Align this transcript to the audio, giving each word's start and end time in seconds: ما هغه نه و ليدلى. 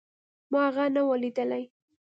ما 0.51 0.59
هغه 0.67 0.85
نه 0.95 1.01
و 1.07 1.11
ليدلى. 1.21 1.61